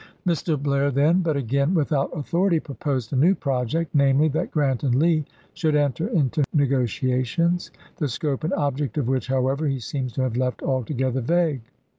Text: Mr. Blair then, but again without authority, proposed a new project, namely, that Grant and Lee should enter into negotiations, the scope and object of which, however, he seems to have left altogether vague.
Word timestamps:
Mr. 0.25 0.59
Blair 0.59 0.89
then, 0.89 1.21
but 1.21 1.37
again 1.37 1.75
without 1.75 2.09
authority, 2.17 2.59
proposed 2.59 3.13
a 3.13 3.15
new 3.15 3.35
project, 3.35 3.93
namely, 3.93 4.27
that 4.27 4.49
Grant 4.49 4.81
and 4.83 4.95
Lee 4.95 5.23
should 5.53 5.75
enter 5.75 6.07
into 6.07 6.43
negotiations, 6.51 7.69
the 7.97 8.07
scope 8.07 8.43
and 8.43 8.53
object 8.53 8.97
of 8.97 9.07
which, 9.07 9.27
however, 9.27 9.67
he 9.67 9.79
seems 9.79 10.11
to 10.13 10.23
have 10.23 10.35
left 10.37 10.63
altogether 10.63 11.21
vague. 11.21 11.61